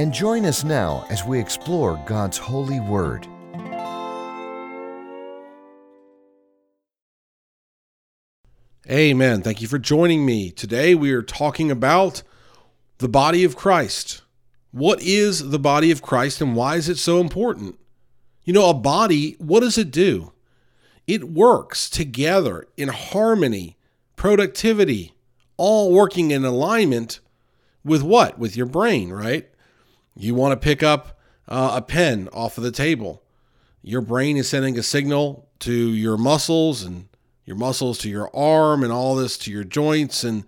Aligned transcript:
and 0.00 0.14
join 0.14 0.46
us 0.46 0.64
now 0.64 1.04
as 1.10 1.26
we 1.26 1.38
explore 1.38 2.02
God's 2.06 2.38
holy 2.38 2.80
word. 2.80 3.26
Amen. 8.90 9.42
Thank 9.42 9.60
you 9.60 9.68
for 9.68 9.78
joining 9.78 10.24
me. 10.24 10.52
Today 10.52 10.94
we 10.94 11.12
are 11.12 11.20
talking 11.20 11.70
about 11.70 12.22
the 12.96 13.10
body 13.10 13.44
of 13.44 13.56
Christ. 13.56 14.22
What 14.70 15.02
is 15.02 15.50
the 15.50 15.58
body 15.58 15.90
of 15.90 16.00
Christ 16.00 16.40
and 16.40 16.56
why 16.56 16.76
is 16.76 16.88
it 16.88 16.96
so 16.96 17.20
important? 17.20 17.78
You 18.42 18.54
know, 18.54 18.70
a 18.70 18.74
body, 18.74 19.36
what 19.38 19.60
does 19.60 19.76
it 19.76 19.90
do? 19.90 20.32
It 21.06 21.24
works 21.24 21.90
together 21.90 22.66
in 22.78 22.88
harmony, 22.88 23.76
productivity, 24.16 25.12
all 25.58 25.92
working 25.92 26.30
in 26.30 26.46
alignment 26.46 27.20
with 27.84 28.02
what? 28.02 28.38
With 28.38 28.56
your 28.56 28.64
brain, 28.64 29.10
right? 29.10 29.49
You 30.22 30.34
want 30.34 30.52
to 30.52 30.62
pick 30.62 30.82
up 30.82 31.18
uh, 31.48 31.72
a 31.76 31.82
pen 31.82 32.28
off 32.32 32.58
of 32.58 32.64
the 32.64 32.70
table. 32.70 33.22
Your 33.82 34.02
brain 34.02 34.36
is 34.36 34.50
sending 34.50 34.78
a 34.78 34.82
signal 34.82 35.48
to 35.60 35.72
your 35.72 36.18
muscles 36.18 36.82
and 36.82 37.08
your 37.46 37.56
muscles 37.56 37.96
to 37.98 38.10
your 38.10 38.34
arm 38.36 38.84
and 38.84 38.92
all 38.92 39.16
this 39.16 39.38
to 39.38 39.50
your 39.50 39.64
joints 39.64 40.22
and 40.22 40.44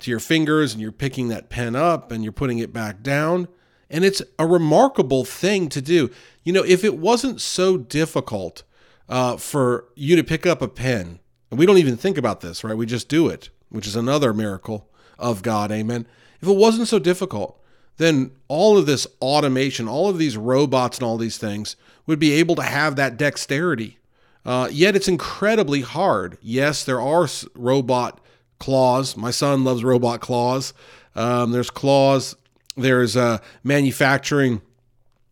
to 0.00 0.10
your 0.10 0.20
fingers 0.20 0.74
and 0.74 0.82
you're 0.82 0.92
picking 0.92 1.28
that 1.28 1.48
pen 1.48 1.74
up 1.74 2.12
and 2.12 2.22
you're 2.22 2.32
putting 2.32 2.58
it 2.58 2.70
back 2.70 3.02
down. 3.02 3.48
And 3.88 4.04
it's 4.04 4.20
a 4.38 4.46
remarkable 4.46 5.24
thing 5.24 5.70
to 5.70 5.80
do. 5.80 6.10
You 6.42 6.52
know 6.52 6.62
if 6.62 6.84
it 6.84 6.98
wasn't 6.98 7.40
so 7.40 7.78
difficult 7.78 8.62
uh, 9.08 9.38
for 9.38 9.86
you 9.94 10.16
to 10.16 10.22
pick 10.24 10.44
up 10.44 10.60
a 10.60 10.68
pen 10.68 11.18
and 11.50 11.58
we 11.58 11.64
don't 11.64 11.78
even 11.78 11.96
think 11.96 12.18
about 12.18 12.42
this 12.42 12.62
right? 12.62 12.76
We 12.76 12.84
just 12.84 13.08
do 13.08 13.28
it 13.28 13.48
which 13.70 13.86
is 13.86 13.96
another 13.96 14.34
miracle 14.34 14.90
of 15.18 15.42
god 15.42 15.72
amen. 15.72 16.06
If 16.42 16.48
it 16.48 16.56
wasn't 16.56 16.88
so 16.88 16.98
difficult 16.98 17.58
then 17.96 18.30
all 18.48 18.76
of 18.76 18.86
this 18.86 19.06
automation 19.20 19.88
all 19.88 20.08
of 20.08 20.18
these 20.18 20.36
robots 20.36 20.98
and 20.98 21.06
all 21.06 21.16
these 21.16 21.38
things 21.38 21.76
would 22.06 22.18
be 22.18 22.32
able 22.32 22.54
to 22.54 22.62
have 22.62 22.96
that 22.96 23.16
dexterity 23.16 23.98
uh, 24.44 24.68
yet 24.70 24.94
it's 24.94 25.08
incredibly 25.08 25.80
hard. 25.80 26.36
Yes, 26.42 26.84
there 26.84 27.00
are 27.00 27.28
robot 27.54 28.20
claws. 28.58 29.16
My 29.16 29.30
son 29.30 29.64
loves 29.64 29.82
robot 29.82 30.20
claws. 30.20 30.74
Um, 31.14 31.52
there's 31.52 31.70
claws. 31.70 32.36
There's 32.76 33.16
uh, 33.16 33.38
manufacturing 33.62 34.60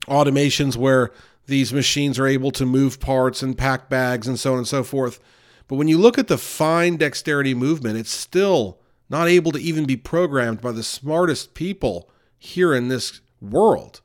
automations 0.06 0.76
where 0.76 1.12
these 1.46 1.72
machines 1.72 2.18
are 2.18 2.26
able 2.26 2.50
to 2.52 2.64
move 2.64 3.00
parts 3.00 3.42
and 3.42 3.58
pack 3.58 3.88
bags 3.88 4.26
and 4.26 4.38
so 4.38 4.52
on 4.52 4.58
and 4.58 4.68
so 4.68 4.82
forth. 4.82 5.20
But 5.68 5.76
when 5.76 5.88
you 5.88 5.98
look 5.98 6.18
at 6.18 6.28
the 6.28 6.38
fine 6.38 6.96
dexterity 6.96 7.54
movement, 7.54 7.98
it's 7.98 8.10
still 8.10 8.78
not 9.10 9.28
able 9.28 9.52
to 9.52 9.58
even 9.58 9.84
be 9.84 9.96
programmed 9.96 10.60
by 10.60 10.72
the 10.72 10.82
smartest 10.82 11.54
people 11.54 12.08
here 12.42 12.74
in 12.74 12.88
this 12.88 13.20
world 13.40 14.00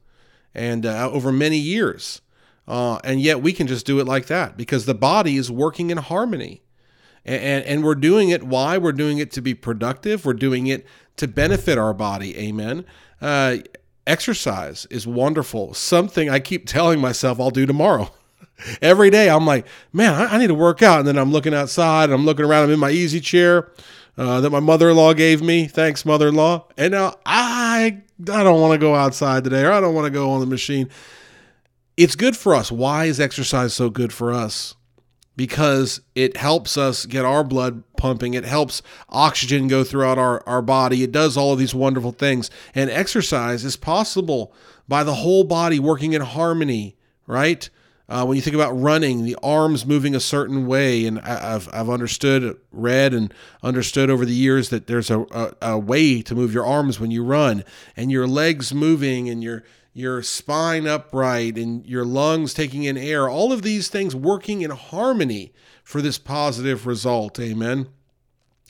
and 0.54 0.86
uh, 0.86 1.10
over 1.12 1.32
many 1.32 1.58
years. 1.58 2.22
Uh, 2.68 3.00
and 3.04 3.20
yet 3.20 3.42
we 3.42 3.52
can 3.52 3.66
just 3.66 3.86
do 3.86 4.00
it 4.00 4.06
like 4.06 4.28
that 4.28 4.56
because 4.58 4.86
the 4.86 4.94
body 4.94 5.38
is 5.38 5.50
working 5.50 5.90
in 5.90 5.98
harmony. 5.98 6.62
And, 7.26 7.42
and, 7.42 7.66
and 7.66 7.84
we're 7.84 7.96
doing 7.96 8.30
it. 8.30 8.44
Why? 8.44 8.78
We're 8.78 8.92
doing 8.92 9.18
it 9.18 9.32
to 9.32 9.42
be 9.42 9.56
productive. 9.56 10.26
We're 10.26 10.34
doing 10.34 10.68
it 10.68 10.86
to 11.16 11.28
benefit 11.28 11.80
our 11.80 11.94
body. 11.94 12.38
Amen. 12.38 12.86
Uh, 13.20 13.58
exercise 14.06 14.86
is 14.92 15.08
wonderful. 15.08 15.74
Something 15.74 16.30
I 16.30 16.40
keep 16.40 16.68
telling 16.68 17.00
myself 17.00 17.40
I'll 17.40 17.50
do 17.50 17.66
tomorrow. 17.66 18.12
Every 18.82 19.10
day 19.10 19.30
I'm 19.30 19.46
like, 19.48 19.66
man, 19.92 20.14
I, 20.14 20.36
I, 20.36 20.38
need 20.38 20.48
to 20.48 20.54
work 20.54 20.84
out. 20.84 21.00
And 21.00 21.08
then 21.08 21.18
I'm 21.18 21.32
looking 21.32 21.56
outside 21.56 22.06
and 22.06 22.14
I'm 22.14 22.26
looking 22.26 22.46
around. 22.46 22.66
I'm 22.66 22.72
in 22.72 22.80
my 22.80 22.92
easy 22.92 23.20
chair 23.20 23.72
uh, 24.16 24.42
that 24.42 24.50
my 24.50 24.60
mother 24.60 24.90
in 24.90 24.98
law 24.98 25.14
gave 25.14 25.42
me. 25.42 25.68
Thanks, 25.68 26.06
mother 26.06 26.28
in 26.28 26.36
law. 26.36 26.68
And 26.78 26.92
now 26.92 27.16
I, 27.26 28.02
I 28.22 28.44
don't 28.44 28.62
want 28.62 28.74
to 28.74 28.80
go 28.80 28.96
outside 28.96 29.44
today 29.44 29.64
or 29.64 29.72
I 29.72 29.80
don't 29.80 29.94
want 29.94 30.06
to 30.06 30.12
go 30.12 30.32
on 30.32 30.40
the 30.40 30.46
machine 30.46 30.90
it's 31.98 32.16
good 32.16 32.38
for 32.38 32.54
us. 32.54 32.72
Why 32.72 33.06
is 33.06 33.20
exercise 33.20 33.74
so 33.74 33.90
good 33.90 34.14
for 34.14 34.32
us? 34.32 34.76
Because 35.36 36.02
it 36.16 36.38
helps 36.38 36.78
us 36.78 37.06
get 37.06 37.26
our 37.26 37.44
blood 37.44 37.84
pumping. 37.98 38.36
It 38.36 38.46
helps 38.46 38.82
oxygen 39.10 39.68
go 39.68 39.84
throughout 39.84 40.18
our, 40.18 40.48
our 40.48 40.62
body. 40.62 41.04
It 41.04 41.12
does 41.12 41.36
all 41.36 41.54
of 41.54 41.60
these 41.60 41.76
wonderful 41.76 42.12
things. 42.12 42.50
And 42.74 42.90
exercise 42.90 43.66
is 43.66 43.76
possible 43.76 44.54
by 44.88 45.04
the 45.04 45.16
whole 45.16 45.44
body 45.44 45.80
working 45.80 46.14
in 46.14 46.22
harmony, 46.22 46.96
right? 47.26 47.70
Uh, 48.10 48.26
when 48.26 48.38
you 48.38 48.42
think 48.42 48.56
about 48.56 48.72
running, 48.72 49.26
the 49.26 49.38
arms 49.44 49.86
moving 49.86 50.16
a 50.16 50.20
certain 50.20 50.66
way, 50.66 51.06
and 51.06 51.20
I've, 51.20 51.68
I've 51.74 51.90
understood, 51.90 52.58
read, 52.72 53.14
and 53.14 53.34
understood 53.62 54.10
over 54.10 54.26
the 54.26 54.34
years 54.34 54.70
that 54.70 54.88
there's 54.88 55.10
a, 55.10 55.22
a, 55.32 55.54
a 55.62 55.78
way 55.78 56.22
to 56.22 56.34
move 56.34 56.54
your 56.54 56.66
arms 56.66 57.02
when 57.02 57.12
you 57.12 57.24
run, 57.24 57.66
and 57.98 58.10
your 58.10 58.26
legs 58.26 58.74
moving, 58.74 59.28
and 59.30 59.44
your 59.44 59.64
your 59.94 60.22
spine 60.22 60.86
upright 60.86 61.58
and 61.58 61.84
your 61.88 62.06
lungs 62.06 62.54
taking 62.54 62.84
in 62.84 62.96
air, 62.96 63.28
all 63.28 63.52
of 63.52 63.64
these 63.64 63.88
things 63.88 64.16
working 64.16 64.62
in 64.62 64.70
harmony 64.70 65.52
for 65.84 66.04
this 66.04 66.20
positive 66.20 66.86
result. 66.86 67.40
Amen. 67.40 67.88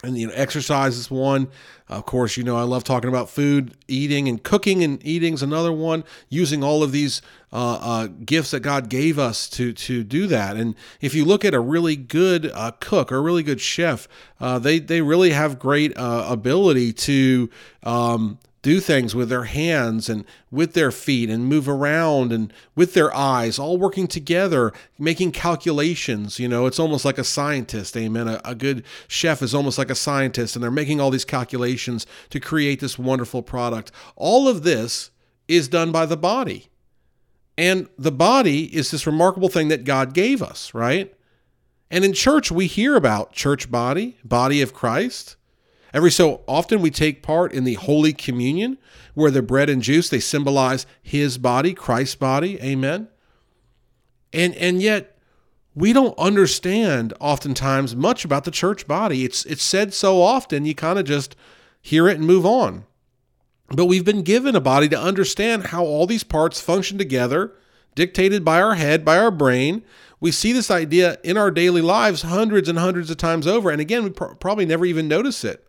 And 0.04 0.18
you 0.18 0.28
know, 0.28 0.34
exercise 0.34 0.96
is 0.96 1.10
one. 1.10 1.48
Of 1.90 2.06
course, 2.06 2.38
you 2.38 2.44
know 2.44 2.56
I 2.56 2.64
love 2.64 2.84
talking 2.84 3.10
about 3.10 3.30
food, 3.30 3.76
eating, 3.88 4.28
and 4.28 4.44
cooking 4.44 4.84
and 4.84 5.04
eating 5.06 5.34
is 5.34 5.42
another 5.42 5.72
one. 5.72 6.04
Using 6.30 6.64
all 6.64 6.84
of 6.84 6.92
these 6.92 7.22
uh, 7.52 7.80
uh, 7.82 8.08
gifts 8.08 8.52
that 8.52 8.60
God 8.60 8.90
gave 8.90 9.18
us 9.18 9.50
to 9.52 9.74
to 9.74 10.04
do 10.04 10.28
that. 10.28 10.56
And 10.56 10.76
if 11.02 11.16
you 11.16 11.26
look 11.26 11.44
at 11.44 11.56
a 11.56 11.60
really 11.60 11.96
good 11.96 12.52
uh, 12.54 12.72
cook 12.80 13.12
or 13.12 13.18
a 13.18 13.22
really 13.22 13.42
good 13.42 13.62
chef, 13.62 14.08
uh, 14.40 14.60
they 14.60 14.78
they 14.78 15.02
really 15.02 15.32
have 15.32 15.58
great 15.58 15.98
uh, 15.98 16.28
ability 16.30 16.94
to 16.94 17.50
um, 17.84 18.38
do 18.62 18.80
things 18.80 19.14
with 19.14 19.30
their 19.30 19.44
hands 19.44 20.10
and 20.10 20.26
with 20.52 20.74
their 20.74 20.92
feet 20.92 21.30
and 21.30 21.46
move 21.46 21.70
around 21.70 22.32
and 22.32 22.52
with 22.76 22.94
their 22.94 23.14
eyes, 23.16 23.60
all 23.60 23.78
working 23.78 24.08
together, 24.08 24.74
making 24.98 25.32
calculations. 25.32 26.40
You 26.40 26.48
know, 26.48 26.66
it's 26.66 26.80
almost 26.80 27.06
like 27.06 27.18
a 27.18 27.24
scientist. 27.24 27.96
Amen. 27.96 28.28
A, 28.28 28.42
a, 28.44 28.56
good 28.56 28.84
chef 29.08 29.42
is 29.42 29.54
almost 29.54 29.78
like 29.78 29.90
a 29.90 29.96
scientist, 29.96 30.56
and 30.56 30.64
they're 30.64 30.72
making 30.72 31.00
all 31.00 31.12
these 31.12 31.26
calculations 31.26 32.06
to 32.30 32.40
create 32.40 32.80
this 32.80 32.98
wonderful 32.98 33.44
product. 33.44 33.92
All 34.16 34.48
of 34.48 34.64
this 34.64 35.12
is 35.48 35.68
done 35.68 35.92
by 35.92 36.06
the 36.06 36.18
body. 36.18 36.70
And 37.58 37.88
the 37.98 38.12
body 38.12 38.76
is 38.76 38.92
this 38.92 39.08
remarkable 39.08 39.50
thing 39.50 39.68
that 39.70 39.84
God 39.84 40.14
gave 40.14 40.44
us, 40.44 40.74
right? 40.74 41.14
And 41.90 42.04
in 42.04 42.14
church, 42.14 42.52
we 42.52 42.68
hear 42.68 42.96
about 42.96 43.32
church 43.32 43.72
body, 43.72 44.18
body 44.24 44.62
of 44.62 44.74
Christ. 44.74 45.38
Every 45.94 46.12
so 46.12 46.42
often 46.48 46.82
we 46.82 46.92
take 46.92 47.24
part 47.24 47.54
in 47.54 47.64
the 47.64 47.76
Holy 47.76 48.14
Communion, 48.14 48.78
where 49.14 49.32
the 49.32 49.42
bread 49.42 49.70
and 49.70 49.82
juice 49.82 50.10
they 50.10 50.20
symbolize 50.20 50.86
his 51.02 51.38
body, 51.38 51.74
Christ's 51.74 52.16
body. 52.16 52.62
Amen. 52.62 53.08
And 54.34 54.54
and 54.56 54.82
yet 54.82 55.18
we 55.74 55.94
don't 55.94 56.18
understand 56.18 57.14
oftentimes 57.20 57.96
much 57.96 58.26
about 58.26 58.44
the 58.44 58.52
church 58.52 58.88
body. 58.88 59.24
It's 59.24 59.46
it's 59.46 59.64
said 59.64 59.94
so 59.94 60.22
often 60.22 60.66
you 60.66 60.76
kind 60.76 61.00
of 61.00 61.06
just 61.06 61.36
hear 61.82 62.08
it 62.08 62.18
and 62.18 62.26
move 62.26 62.46
on. 62.46 62.86
But 63.70 63.86
we've 63.86 64.06
been 64.06 64.24
given 64.24 64.56
a 64.56 64.62
body 64.62 64.90
to 64.90 65.00
understand 65.00 65.68
how 65.68 65.84
all 65.84 66.08
these 66.08 66.24
parts 66.24 66.62
function 66.62 66.98
together, 66.98 67.54
dictated 67.96 68.44
by 68.46 68.62
our 68.62 68.76
head, 68.76 69.04
by 69.04 69.18
our 69.18 69.32
brain. 69.32 69.84
We 70.20 70.32
see 70.32 70.52
this 70.52 70.72
idea 70.72 71.18
in 71.24 71.38
our 71.38 71.52
daily 71.52 71.82
lives 71.82 72.24
hundreds 72.24 72.70
and 72.70 72.80
hundreds 72.80 73.10
of 73.10 73.18
times 73.18 73.46
over. 73.46 73.70
And 73.70 73.82
again, 73.82 74.04
we 74.04 74.10
pr- 74.10 74.36
probably 74.36 74.66
never 74.66 74.86
even 74.86 75.08
notice 75.08 75.44
it. 75.44 75.67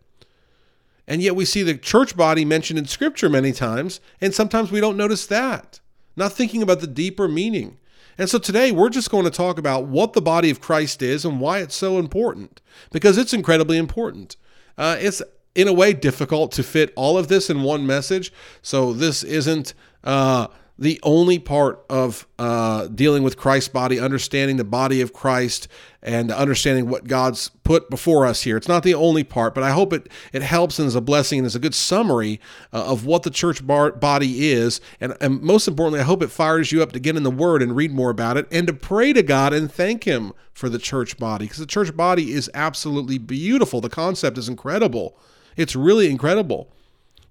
And 1.09 1.23
yet 1.23 1.35
we 1.35 1.43
see 1.43 1.63
the 1.63 1.75
church 1.75 2.15
body 2.15 2.45
mentioned 2.45 2.77
in 2.77 2.85
Scripture 2.85 3.29
many 3.29 3.51
times, 3.51 3.99
and 4.21 4.31
sometimes 4.31 4.71
we 4.71 4.79
don't 4.79 4.95
notice 4.95 5.25
that, 5.25 5.79
not 6.15 6.33
thinking 6.33 6.61
about 6.61 6.81
the 6.81 6.87
deeper 6.87 7.27
meaning. 7.27 7.79
And 8.19 8.29
so 8.29 8.37
today 8.37 8.71
we're 8.71 8.89
just 8.89 9.09
going 9.09 9.25
to 9.25 9.31
talk 9.31 9.57
about 9.57 9.87
what 9.87 10.13
the 10.13 10.21
body 10.21 10.51
of 10.51 10.61
Christ 10.61 11.01
is 11.01 11.25
and 11.25 11.41
why 11.41 11.59
it's 11.59 11.75
so 11.75 11.97
important, 11.97 12.61
because 12.91 13.17
it's 13.17 13.33
incredibly 13.33 13.77
important. 13.77 14.37
Uh, 14.77 14.97
it's 14.99 15.23
in 15.55 15.67
a 15.67 15.73
way 15.73 15.93
difficult 15.93 16.51
to 16.51 16.63
fit 16.63 16.93
all 16.95 17.17
of 17.17 17.27
this 17.27 17.49
in 17.49 17.63
one 17.63 17.87
message. 17.87 18.31
So 18.61 18.93
this 18.93 19.23
isn't 19.23 19.73
uh, 20.03 20.47
the 20.79 20.97
only 21.03 21.39
part 21.39 21.83
of 21.89 22.25
uh, 22.39 22.87
dealing 22.87 23.21
with 23.21 23.35
Christ's 23.35 23.67
body, 23.67 23.99
understanding 23.99 24.55
the 24.55 24.63
body 24.63 25.01
of 25.01 25.11
Christ, 25.11 25.67
and 26.01 26.31
understanding 26.31 26.87
what 26.87 27.05
God's 27.05 27.49
put 27.65 27.89
before 27.89 28.25
us 28.25 28.43
here. 28.43 28.55
It's 28.55 28.69
not 28.69 28.83
the 28.83 28.93
only 28.93 29.25
part, 29.25 29.53
but 29.53 29.61
I 29.61 29.71
hope 29.71 29.91
it 29.91 30.07
it 30.31 30.41
helps 30.41 30.79
and 30.79 30.87
is 30.87 30.95
a 30.95 31.01
blessing 31.01 31.39
and 31.39 31.45
is 31.45 31.55
a 31.55 31.59
good 31.59 31.75
summary 31.75 32.39
uh, 32.71 32.85
of 32.85 33.05
what 33.05 33.23
the 33.23 33.29
church 33.29 33.67
bar- 33.67 33.91
body 33.91 34.51
is. 34.51 34.79
And, 35.01 35.17
and 35.19 35.41
most 35.41 35.67
importantly, 35.67 35.99
I 35.99 36.03
hope 36.03 36.23
it 36.23 36.31
fires 36.31 36.71
you 36.71 36.81
up 36.81 36.93
to 36.93 36.99
get 36.99 37.17
in 37.17 37.23
the 37.23 37.29
Word 37.29 37.61
and 37.61 37.75
read 37.75 37.91
more 37.91 38.09
about 38.09 38.37
it 38.37 38.47
and 38.49 38.65
to 38.67 38.73
pray 38.73 39.11
to 39.11 39.21
God 39.21 39.51
and 39.51 39.69
thank 39.69 40.05
Him 40.05 40.31
for 40.53 40.69
the 40.69 40.79
church 40.79 41.17
body 41.17 41.45
because 41.45 41.59
the 41.59 41.65
church 41.65 41.95
body 41.95 42.31
is 42.31 42.49
absolutely 42.53 43.17
beautiful. 43.17 43.81
The 43.81 43.89
concept 43.89 44.37
is 44.37 44.47
incredible. 44.47 45.17
It's 45.57 45.75
really 45.75 46.09
incredible. 46.09 46.71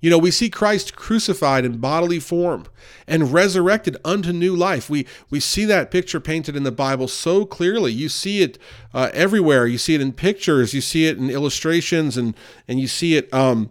You 0.00 0.10
know, 0.10 0.18
we 0.18 0.30
see 0.30 0.48
Christ 0.48 0.94
crucified 0.94 1.64
in 1.64 1.78
bodily 1.78 2.20
form 2.20 2.66
and 3.06 3.32
resurrected 3.32 3.96
unto 4.04 4.32
new 4.32 4.54
life. 4.54 4.88
We 4.88 5.06
we 5.28 5.40
see 5.40 5.64
that 5.64 5.90
picture 5.90 6.20
painted 6.20 6.54
in 6.54 6.62
the 6.62 6.70
Bible 6.70 7.08
so 7.08 7.44
clearly. 7.44 7.92
You 7.92 8.08
see 8.08 8.42
it 8.42 8.58
uh, 8.94 9.10
everywhere. 9.12 9.66
You 9.66 9.78
see 9.78 9.94
it 9.94 10.00
in 10.00 10.12
pictures. 10.12 10.72
You 10.72 10.80
see 10.80 11.06
it 11.06 11.18
in 11.18 11.30
illustrations, 11.30 12.16
and 12.16 12.36
and 12.68 12.78
you 12.78 12.86
see 12.86 13.16
it 13.16 13.32
um, 13.34 13.70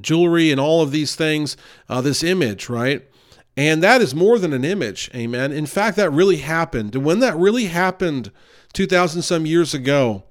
jewelry 0.00 0.52
and 0.52 0.60
all 0.60 0.80
of 0.80 0.92
these 0.92 1.16
things. 1.16 1.56
Uh, 1.88 2.00
this 2.00 2.22
image, 2.22 2.68
right? 2.68 3.02
And 3.56 3.82
that 3.82 4.00
is 4.00 4.14
more 4.14 4.38
than 4.38 4.52
an 4.52 4.64
image. 4.64 5.10
Amen. 5.14 5.52
In 5.52 5.66
fact, 5.66 5.96
that 5.96 6.10
really 6.10 6.38
happened. 6.38 6.94
And 6.94 7.04
when 7.04 7.18
that 7.18 7.36
really 7.36 7.66
happened, 7.66 8.30
two 8.72 8.86
thousand 8.86 9.22
some 9.22 9.44
years 9.44 9.74
ago, 9.74 10.22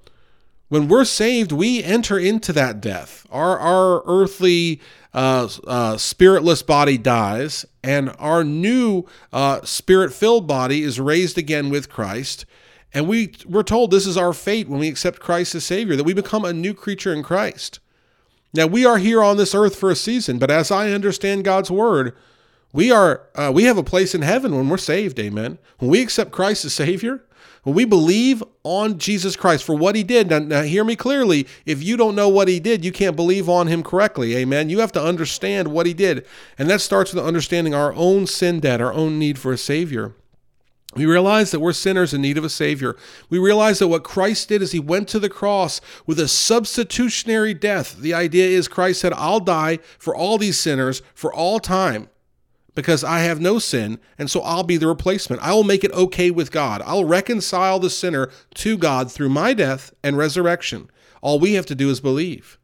when 0.72 0.88
we're 0.88 1.04
saved, 1.04 1.52
we 1.52 1.84
enter 1.84 2.18
into 2.18 2.50
that 2.54 2.80
death. 2.80 3.26
Our 3.30 3.58
our 3.58 4.02
earthly 4.06 4.80
uh, 5.12 5.46
uh, 5.66 5.98
spiritless 5.98 6.62
body 6.62 6.96
dies, 6.96 7.66
and 7.84 8.10
our 8.18 8.42
new 8.42 9.04
uh, 9.34 9.60
spirit 9.64 10.14
filled 10.14 10.46
body 10.46 10.82
is 10.82 10.98
raised 10.98 11.36
again 11.36 11.68
with 11.68 11.90
Christ. 11.90 12.46
And 12.94 13.06
we, 13.06 13.34
we're 13.46 13.64
told 13.64 13.90
this 13.90 14.06
is 14.06 14.16
our 14.16 14.32
fate 14.32 14.66
when 14.66 14.80
we 14.80 14.88
accept 14.88 15.20
Christ 15.20 15.54
as 15.54 15.64
Savior, 15.64 15.94
that 15.94 16.04
we 16.04 16.14
become 16.14 16.46
a 16.46 16.54
new 16.54 16.72
creature 16.72 17.12
in 17.12 17.22
Christ. 17.22 17.78
Now, 18.54 18.66
we 18.66 18.86
are 18.86 18.96
here 18.96 19.22
on 19.22 19.36
this 19.36 19.54
earth 19.54 19.76
for 19.76 19.90
a 19.90 19.96
season, 19.96 20.38
but 20.38 20.50
as 20.50 20.70
I 20.70 20.92
understand 20.92 21.44
God's 21.44 21.70
word, 21.70 22.16
we 22.72 22.90
are 22.90 23.26
uh, 23.34 23.52
we 23.54 23.64
have 23.64 23.76
a 23.76 23.84
place 23.84 24.14
in 24.14 24.22
heaven 24.22 24.56
when 24.56 24.68
we're 24.68 24.78
saved 24.78 25.18
amen 25.18 25.58
when 25.78 25.90
we 25.90 26.02
accept 26.02 26.32
christ 26.32 26.64
as 26.64 26.72
savior 26.72 27.22
when 27.62 27.76
we 27.76 27.84
believe 27.84 28.42
on 28.64 28.98
Jesus 28.98 29.36
Christ 29.36 29.62
for 29.62 29.74
what 29.74 29.94
he 29.94 30.02
did, 30.02 30.28
now, 30.28 30.40
now, 30.40 30.62
hear 30.62 30.82
me 30.82 30.96
clearly. 30.96 31.46
If 31.64 31.82
you 31.82 31.96
don't 31.96 32.16
know 32.16 32.28
what 32.28 32.48
he 32.48 32.58
did, 32.58 32.84
you 32.84 32.90
can't 32.90 33.14
believe 33.14 33.48
on 33.48 33.68
him 33.68 33.84
correctly. 33.84 34.36
Amen. 34.36 34.68
You 34.68 34.80
have 34.80 34.92
to 34.92 35.02
understand 35.02 35.68
what 35.68 35.86
he 35.86 35.94
did. 35.94 36.26
And 36.58 36.68
that 36.68 36.80
starts 36.80 37.12
with 37.12 37.24
understanding 37.24 37.72
our 37.72 37.92
own 37.94 38.26
sin 38.26 38.58
debt, 38.58 38.80
our 38.80 38.92
own 38.92 39.18
need 39.18 39.38
for 39.38 39.52
a 39.52 39.58
Savior. 39.58 40.14
We 40.94 41.06
realize 41.06 41.52
that 41.52 41.60
we're 41.60 41.72
sinners 41.72 42.12
in 42.12 42.20
need 42.20 42.36
of 42.36 42.44
a 42.44 42.50
Savior. 42.50 42.96
We 43.30 43.38
realize 43.38 43.78
that 43.78 43.88
what 43.88 44.04
Christ 44.04 44.48
did 44.48 44.60
is 44.60 44.72
He 44.72 44.80
went 44.80 45.08
to 45.08 45.18
the 45.18 45.30
cross 45.30 45.80
with 46.04 46.18
a 46.18 46.28
substitutionary 46.28 47.54
death. 47.54 47.96
The 47.96 48.12
idea 48.12 48.46
is 48.46 48.68
Christ 48.68 49.00
said, 49.00 49.12
I'll 49.14 49.40
die 49.40 49.78
for 49.98 50.14
all 50.14 50.36
these 50.36 50.58
sinners 50.58 51.00
for 51.14 51.32
all 51.32 51.60
time 51.60 52.08
because 52.74 53.04
I 53.04 53.20
have 53.20 53.40
no 53.40 53.58
sin, 53.58 53.98
and 54.18 54.30
so 54.30 54.40
I'll 54.40 54.62
be 54.62 54.76
the 54.76 54.86
replacement. 54.86 55.42
I 55.42 55.52
will 55.52 55.64
make 55.64 55.84
it 55.84 55.92
okay 55.92 56.30
with 56.30 56.50
God. 56.50 56.82
I'll 56.84 57.04
reconcile 57.04 57.78
the 57.78 57.90
sinner 57.90 58.30
to 58.54 58.78
God 58.78 59.10
through 59.12 59.28
my 59.28 59.52
death 59.52 59.92
and 60.02 60.16
resurrection. 60.16 60.90
All 61.20 61.38
we 61.38 61.54
have 61.54 61.66
to 61.66 61.74
do 61.74 61.90
is 61.90 62.00
believe. 62.00 62.58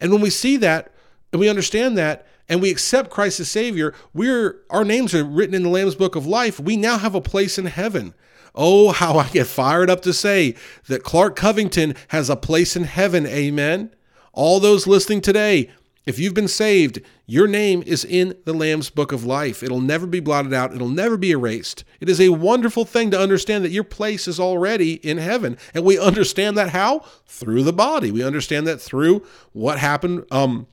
And 0.00 0.12
when 0.12 0.20
we 0.20 0.30
see 0.30 0.56
that 0.58 0.92
and 1.32 1.40
we 1.40 1.48
understand 1.48 1.96
that 1.98 2.26
and 2.48 2.62
we 2.62 2.70
accept 2.70 3.10
Christ 3.10 3.40
as 3.40 3.50
Savior, 3.50 3.94
we're 4.14 4.60
our 4.70 4.84
names 4.84 5.14
are 5.14 5.24
written 5.24 5.54
in 5.54 5.64
the 5.64 5.68
Lamb's 5.68 5.94
Book 5.94 6.14
of 6.14 6.26
Life. 6.26 6.60
We 6.60 6.76
now 6.76 6.98
have 6.98 7.14
a 7.14 7.20
place 7.20 7.58
in 7.58 7.66
heaven. 7.66 8.14
Oh, 8.54 8.90
how 8.90 9.18
I 9.18 9.28
get 9.28 9.46
fired 9.46 9.90
up 9.90 10.02
to 10.02 10.12
say 10.12 10.54
that 10.86 11.04
Clark 11.04 11.36
Covington 11.36 11.94
has 12.08 12.30
a 12.30 12.36
place 12.36 12.76
in 12.76 12.84
heaven. 12.84 13.26
Amen. 13.26 13.94
All 14.32 14.60
those 14.60 14.86
listening 14.86 15.20
today, 15.20 15.70
if 16.08 16.18
you've 16.18 16.34
been 16.34 16.48
saved, 16.48 17.00
your 17.26 17.46
name 17.46 17.82
is 17.84 18.04
in 18.04 18.34
the 18.44 18.54
Lamb's 18.54 18.88
Book 18.88 19.12
of 19.12 19.24
Life. 19.24 19.62
It'll 19.62 19.80
never 19.80 20.06
be 20.06 20.20
blotted 20.20 20.54
out, 20.54 20.74
it'll 20.74 20.88
never 20.88 21.16
be 21.16 21.32
erased. 21.32 21.84
It 22.00 22.08
is 22.08 22.20
a 22.20 22.30
wonderful 22.30 22.84
thing 22.84 23.10
to 23.10 23.20
understand 23.20 23.64
that 23.64 23.72
your 23.72 23.84
place 23.84 24.26
is 24.26 24.40
already 24.40 24.94
in 24.94 25.18
heaven. 25.18 25.58
And 25.74 25.84
we 25.84 25.98
understand 25.98 26.56
that 26.56 26.70
how? 26.70 27.00
Through 27.26 27.62
the 27.64 27.72
body. 27.72 28.10
We 28.10 28.24
understand 28.24 28.66
that 28.66 28.80
through 28.80 29.24
what 29.52 29.78
happened 29.78 30.24
um, 30.30 30.66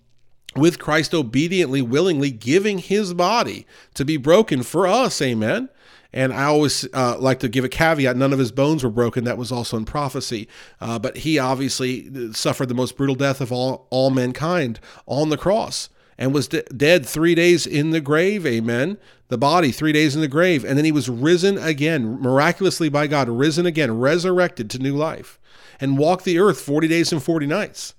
with 0.56 0.80
Christ 0.80 1.14
obediently, 1.14 1.82
willingly 1.82 2.32
giving 2.32 2.78
his 2.78 3.14
body 3.14 3.68
to 3.96 4.06
be 4.06 4.18
broken 4.18 4.64
for 4.64 4.88
us. 4.88 5.22
Amen. 5.22 5.70
And 6.16 6.32
I 6.32 6.46
always 6.46 6.88
uh, 6.94 7.18
like 7.20 7.40
to 7.40 7.50
give 7.50 7.66
a 7.66 7.70
caveat 7.70 8.16
none 8.16 8.32
of 8.32 8.40
his 8.40 8.54
bones 8.54 8.86
were 8.86 8.90
broken. 8.90 9.26
That 9.26 9.38
was 9.38 9.52
also 9.52 9.76
in 9.76 9.84
prophecy. 9.84 10.48
Uh, 10.80 10.98
but 10.98 11.18
he 11.18 11.38
obviously 11.38 12.34
suffered 12.34 12.70
the 12.70 12.74
most 12.74 12.96
brutal 12.96 13.16
death 13.16 13.42
of 13.42 13.52
all, 13.52 13.86
all 13.90 14.10
mankind 14.10 14.80
on 15.06 15.30
the 15.30 15.38
cross 15.38 15.90
and 16.18 16.34
was 16.34 16.48
de- 16.48 16.64
dead 16.64 17.06
three 17.06 17.36
days 17.36 17.68
in 17.68 17.92
the 17.92 18.00
grave. 18.00 18.46
Amen. 18.46 18.98
The 19.28 19.38
body, 19.38 19.72
three 19.72 19.92
days 19.92 20.16
in 20.16 20.22
the 20.22 20.28
grave. 20.30 20.64
And 20.64 20.78
then 20.78 20.86
he 20.86 20.92
was 20.92 21.10
risen 21.10 21.58
again, 21.58 22.22
miraculously 22.22 22.90
by 22.90 23.08
God, 23.08 23.28
risen 23.28 23.66
again, 23.66 24.00
resurrected 24.00 24.70
to 24.70 24.80
new 24.80 24.96
life, 24.96 25.38
and 25.82 25.98
walked 25.98 26.24
the 26.26 26.40
earth 26.40 26.62
40 26.62 26.88
days 26.88 27.12
and 27.12 27.22
40 27.22 27.46
nights. 27.46 27.94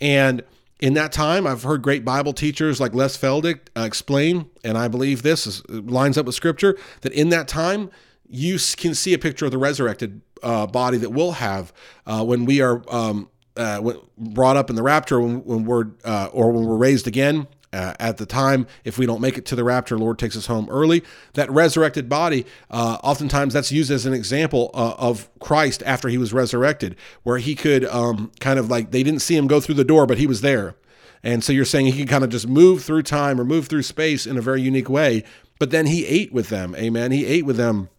And 0.00 0.42
in 0.80 0.94
that 0.94 1.12
time, 1.12 1.46
I've 1.46 1.62
heard 1.62 1.82
great 1.82 2.04
Bible 2.04 2.32
teachers 2.32 2.80
like 2.80 2.94
Les 2.94 3.16
Feldick 3.16 3.60
uh, 3.76 3.82
explain, 3.82 4.50
and 4.64 4.78
I 4.78 4.88
believe 4.88 5.22
this 5.22 5.46
is, 5.46 5.68
lines 5.68 6.16
up 6.16 6.26
with 6.26 6.34
Scripture, 6.34 6.76
that 7.02 7.12
in 7.12 7.28
that 7.28 7.48
time, 7.48 7.90
you 8.28 8.58
can 8.76 8.94
see 8.94 9.12
a 9.12 9.18
picture 9.18 9.44
of 9.44 9.50
the 9.50 9.58
resurrected 9.58 10.22
uh, 10.42 10.66
body 10.66 10.96
that 10.98 11.10
we'll 11.10 11.32
have 11.32 11.72
uh, 12.06 12.24
when 12.24 12.44
we 12.44 12.62
are 12.62 12.82
um, 12.88 13.28
uh, 13.56 13.92
brought 14.16 14.56
up 14.56 14.70
in 14.70 14.76
the 14.76 14.82
rapture, 14.82 15.20
when, 15.20 15.44
when 15.44 15.64
we're 15.64 15.86
uh, 16.04 16.28
or 16.32 16.50
when 16.50 16.64
we're 16.64 16.76
raised 16.76 17.06
again. 17.06 17.46
Uh, 17.72 17.94
at 18.00 18.16
the 18.16 18.26
time, 18.26 18.66
if 18.82 18.98
we 18.98 19.06
don't 19.06 19.20
make 19.20 19.38
it 19.38 19.46
to 19.46 19.54
the 19.54 19.62
rapture, 19.62 19.96
Lord 19.96 20.18
takes 20.18 20.36
us 20.36 20.46
home 20.46 20.68
early. 20.70 21.04
That 21.34 21.48
resurrected 21.52 22.08
body, 22.08 22.44
oftentimes 22.68 23.54
that's 23.54 23.70
used 23.70 23.92
as 23.92 24.06
an 24.06 24.12
example 24.12 24.70
of 24.74 25.28
Christ 25.38 25.82
after 25.86 26.08
he 26.08 26.18
was 26.18 26.32
resurrected, 26.32 26.96
where 27.22 27.38
he 27.38 27.54
could 27.54 27.84
um, 27.84 28.32
kind 28.40 28.58
of 28.58 28.68
like 28.68 28.90
they 28.90 29.04
didn't 29.04 29.20
see 29.20 29.36
him 29.36 29.46
go 29.46 29.60
through 29.60 29.76
the 29.76 29.84
door, 29.84 30.04
but 30.04 30.18
he 30.18 30.26
was 30.26 30.40
there. 30.40 30.74
And 31.22 31.44
so 31.44 31.52
you're 31.52 31.64
saying 31.64 31.86
he 31.86 31.92
can 31.92 32.08
kind 32.08 32.24
of 32.24 32.30
just 32.30 32.48
move 32.48 32.82
through 32.82 33.02
time 33.02 33.40
or 33.40 33.44
move 33.44 33.68
through 33.68 33.82
space 33.82 34.26
in 34.26 34.36
a 34.36 34.40
very 34.40 34.62
unique 34.62 34.88
way. 34.88 35.22
But 35.58 35.70
then 35.70 35.86
he 35.86 36.06
ate 36.06 36.32
with 36.32 36.48
them. 36.48 36.74
Amen. 36.76 37.12
He 37.12 37.26
ate 37.26 37.44
with 37.44 37.56
them. 37.56 37.90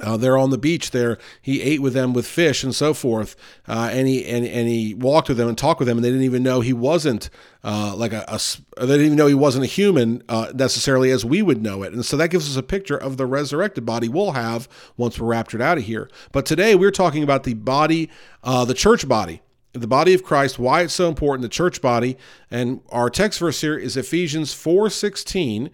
Uh, 0.00 0.16
they're 0.16 0.38
on 0.38 0.48
the 0.48 0.56
beach 0.56 0.90
there. 0.90 1.18
He 1.42 1.60
ate 1.60 1.82
with 1.82 1.92
them 1.92 2.14
with 2.14 2.26
fish 2.26 2.64
and 2.64 2.74
so 2.74 2.94
forth, 2.94 3.36
uh, 3.68 3.90
and 3.92 4.08
he 4.08 4.24
and, 4.24 4.46
and 4.46 4.66
he 4.66 4.94
walked 4.94 5.28
with 5.28 5.36
them 5.36 5.48
and 5.48 5.58
talked 5.58 5.80
with 5.80 5.86
them, 5.86 5.98
and 5.98 6.04
they 6.04 6.08
didn't 6.08 6.24
even 6.24 6.42
know 6.42 6.62
he 6.62 6.72
wasn't 6.72 7.28
uh, 7.62 7.94
like 7.94 8.14
a, 8.14 8.24
a, 8.26 8.40
They 8.80 8.86
didn't 8.86 9.06
even 9.06 9.18
know 9.18 9.26
he 9.26 9.34
wasn't 9.34 9.64
a 9.64 9.68
human 9.68 10.22
uh, 10.30 10.50
necessarily 10.54 11.10
as 11.10 11.26
we 11.26 11.42
would 11.42 11.62
know 11.62 11.82
it, 11.82 11.92
and 11.92 12.06
so 12.06 12.16
that 12.16 12.28
gives 12.28 12.48
us 12.48 12.56
a 12.56 12.62
picture 12.62 12.96
of 12.96 13.18
the 13.18 13.26
resurrected 13.26 13.84
body 13.84 14.08
we'll 14.08 14.32
have 14.32 14.66
once 14.96 15.20
we're 15.20 15.28
raptured 15.28 15.60
out 15.60 15.76
of 15.76 15.84
here. 15.84 16.08
But 16.32 16.46
today 16.46 16.74
we're 16.74 16.90
talking 16.90 17.22
about 17.22 17.44
the 17.44 17.52
body, 17.52 18.08
uh, 18.42 18.64
the 18.64 18.74
church 18.74 19.06
body, 19.06 19.42
the 19.72 19.86
body 19.86 20.14
of 20.14 20.22
Christ, 20.22 20.58
why 20.58 20.82
it's 20.82 20.94
so 20.94 21.08
important, 21.08 21.42
the 21.42 21.48
church 21.48 21.82
body. 21.82 22.16
And 22.50 22.80
our 22.88 23.10
text 23.10 23.40
verse 23.40 23.60
here 23.60 23.76
is 23.76 23.96
Ephesians 23.98 24.54
4:16, 24.54 25.70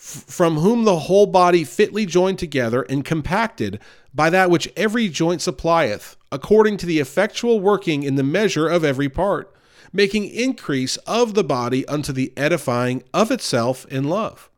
from 0.00 0.56
whom 0.56 0.84
the 0.84 1.00
whole 1.00 1.26
body 1.26 1.62
fitly 1.62 2.06
joined 2.06 2.38
together 2.38 2.82
and 2.88 3.04
compacted 3.04 3.78
by 4.14 4.30
that 4.30 4.48
which 4.48 4.72
every 4.74 5.10
joint 5.10 5.42
supplieth, 5.42 6.16
according 6.32 6.78
to 6.78 6.86
the 6.86 6.98
effectual 6.98 7.60
working 7.60 8.02
in 8.02 8.14
the 8.14 8.22
measure 8.22 8.66
of 8.66 8.82
every 8.82 9.10
part, 9.10 9.54
making 9.92 10.24
increase 10.26 10.96
of 10.98 11.34
the 11.34 11.44
body 11.44 11.86
unto 11.86 12.14
the 12.14 12.32
edifying 12.34 13.02
of 13.12 13.30
itself 13.30 13.84
in 13.86 14.04
love. 14.04 14.48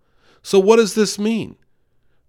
So 0.45 0.61
what 0.61 0.77
does 0.77 0.95
this 0.95 1.19
mean? 1.19 1.57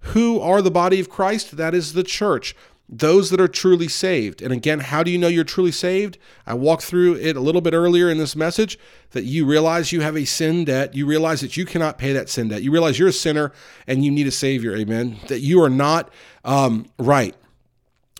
Who 0.07 0.39
are 0.39 0.63
the 0.63 0.71
body 0.71 0.99
of 0.99 1.09
Christ? 1.09 1.55
That 1.55 1.75
is 1.75 1.93
the 1.93 2.03
church 2.03 2.55
those 2.99 3.29
that 3.31 3.41
are 3.41 3.47
truly 3.47 3.87
saved. 3.87 4.41
And 4.41 4.53
again, 4.53 4.79
how 4.79 5.03
do 5.03 5.09
you 5.09 5.17
know 5.17 5.27
you're 5.27 5.43
truly 5.43 5.71
saved? 5.71 6.17
I 6.45 6.53
walked 6.53 6.83
through 6.83 7.15
it 7.15 7.35
a 7.35 7.39
little 7.39 7.61
bit 7.61 7.73
earlier 7.73 8.09
in 8.09 8.17
this 8.17 8.35
message 8.35 8.77
that 9.11 9.23
you 9.23 9.45
realize 9.45 9.91
you 9.91 10.01
have 10.01 10.15
a 10.15 10.25
sin 10.25 10.65
debt. 10.65 10.93
You 10.93 11.05
realize 11.05 11.41
that 11.41 11.57
you 11.57 11.65
cannot 11.65 11.97
pay 11.97 12.13
that 12.13 12.29
sin 12.29 12.49
debt. 12.49 12.61
You 12.61 12.71
realize 12.71 12.99
you're 12.99 13.07
a 13.07 13.13
sinner 13.13 13.51
and 13.87 14.05
you 14.05 14.11
need 14.11 14.27
a 14.27 14.31
Savior. 14.31 14.75
Amen. 14.75 15.17
That 15.27 15.39
you 15.39 15.61
are 15.63 15.69
not 15.69 16.11
um, 16.45 16.85
right. 16.99 17.35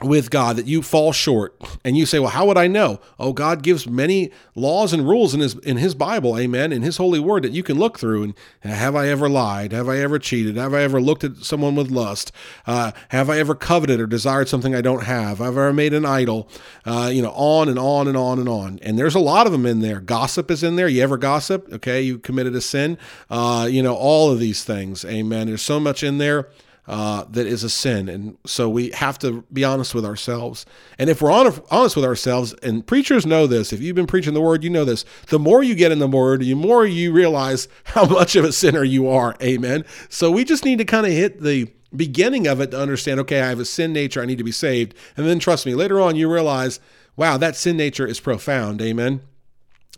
With 0.03 0.29
God 0.29 0.55
that 0.57 0.67
you 0.67 0.81
fall 0.81 1.11
short 1.11 1.55
and 1.83 1.97
you 1.97 2.05
say, 2.05 2.19
"Well, 2.19 2.29
how 2.29 2.45
would 2.47 2.57
I 2.57 2.67
know?" 2.67 2.99
Oh, 3.19 3.33
God 3.33 3.63
gives 3.63 3.87
many 3.87 4.31
laws 4.55 4.93
and 4.93 5.07
rules 5.07 5.33
in 5.33 5.39
his 5.39 5.55
in 5.59 5.77
his 5.77 5.95
Bible, 5.95 6.37
amen, 6.37 6.71
in 6.71 6.81
his 6.81 6.97
holy 6.97 7.19
word 7.19 7.43
that 7.43 7.51
you 7.51 7.63
can 7.63 7.77
look 7.77 7.99
through 7.99 8.23
and 8.23 8.33
have 8.61 8.95
I 8.95 9.07
ever 9.07 9.29
lied? 9.29 9.71
Have 9.71 9.89
I 9.89 9.97
ever 9.97 10.19
cheated? 10.19 10.57
Have 10.57 10.73
I 10.73 10.81
ever 10.81 11.01
looked 11.01 11.23
at 11.23 11.37
someone 11.37 11.75
with 11.75 11.91
lust? 11.91 12.31
Uh, 12.65 12.91
have 13.09 13.29
I 13.29 13.39
ever 13.39 13.55
coveted 13.55 13.99
or 13.99 14.07
desired 14.07 14.49
something 14.49 14.73
I 14.75 14.81
don't 14.81 15.03
have? 15.03 15.39
Have 15.39 15.41
I 15.41 15.47
ever 15.47 15.73
made 15.73 15.93
an 15.93 16.05
idol? 16.05 16.47
Uh, 16.85 17.09
you 17.13 17.21
know, 17.21 17.31
on 17.31 17.69
and 17.69 17.79
on 17.79 18.07
and 18.07 18.17
on 18.17 18.39
and 18.39 18.49
on. 18.49 18.79
And 18.81 18.97
there's 18.97 19.15
a 19.15 19.19
lot 19.19 19.45
of 19.45 19.51
them 19.51 19.65
in 19.65 19.79
there. 19.79 19.99
Gossip 19.99 20.49
is 20.51 20.63
in 20.63 20.75
there. 20.75 20.87
You 20.87 21.03
ever 21.03 21.17
gossip? 21.17 21.71
Okay, 21.73 22.01
you 22.01 22.17
committed 22.19 22.55
a 22.55 22.61
sin. 22.61 22.97
Uh, 23.29 23.67
you 23.69 23.83
know, 23.83 23.95
all 23.95 24.31
of 24.31 24.39
these 24.39 24.63
things. 24.63 25.05
Amen. 25.05 25.47
There's 25.47 25.61
so 25.61 25.79
much 25.79 26.03
in 26.03 26.17
there 26.17 26.49
uh, 26.87 27.23
that 27.29 27.47
is 27.47 27.63
a 27.63 27.69
sin. 27.69 28.09
And 28.09 28.37
so 28.45 28.69
we 28.69 28.89
have 28.91 29.17
to 29.19 29.43
be 29.53 29.63
honest 29.63 29.95
with 29.95 30.05
ourselves. 30.05 30.65
And 30.99 31.09
if 31.09 31.21
we're 31.21 31.31
honest 31.31 31.95
with 31.95 32.05
ourselves, 32.05 32.53
and 32.61 32.85
preachers 32.85 33.25
know 33.25 33.47
this, 33.47 33.71
if 33.71 33.81
you've 33.81 33.95
been 33.95 34.07
preaching 34.07 34.33
the 34.33 34.41
word, 34.41 34.63
you 34.63 34.69
know 34.69 34.85
this. 34.85 35.05
The 35.27 35.39
more 35.39 35.63
you 35.63 35.75
get 35.75 35.91
in 35.91 35.99
the 35.99 36.07
word, 36.07 36.41
the 36.41 36.53
more 36.53 36.85
you 36.85 37.13
realize 37.13 37.67
how 37.85 38.05
much 38.05 38.35
of 38.35 38.43
a 38.43 38.51
sinner 38.51 38.83
you 38.83 39.07
are. 39.07 39.35
Amen. 39.41 39.85
So 40.09 40.29
we 40.31 40.43
just 40.43 40.65
need 40.65 40.79
to 40.79 40.85
kind 40.85 41.05
of 41.05 41.11
hit 41.11 41.41
the 41.41 41.71
beginning 41.95 42.47
of 42.47 42.59
it 42.59 42.71
to 42.71 42.81
understand 42.81 43.19
okay, 43.21 43.41
I 43.41 43.49
have 43.49 43.59
a 43.59 43.65
sin 43.65 43.93
nature, 43.93 44.21
I 44.21 44.25
need 44.25 44.39
to 44.39 44.43
be 44.43 44.51
saved. 44.51 44.95
And 45.15 45.27
then 45.27 45.39
trust 45.39 45.65
me, 45.65 45.75
later 45.75 46.01
on, 46.01 46.15
you 46.15 46.31
realize, 46.31 46.79
wow, 47.15 47.37
that 47.37 47.55
sin 47.55 47.77
nature 47.77 48.07
is 48.07 48.19
profound. 48.19 48.81
Amen. 48.81 49.21